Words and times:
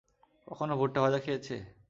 কখনও 0.47 0.79
ভুট্টা 0.79 0.99
ভাজা 1.01 1.19
খেয়েছে? 1.19 1.55